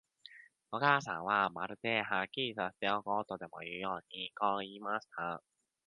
[0.71, 5.43] お母さんは、まるで、はっきりさせておこうとでもいうように、こう言いました。